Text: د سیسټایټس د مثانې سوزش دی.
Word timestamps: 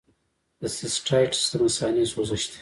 د 0.61 0.63
سیسټایټس 0.77 1.41
د 1.51 1.53
مثانې 1.63 2.05
سوزش 2.13 2.43
دی. 2.51 2.59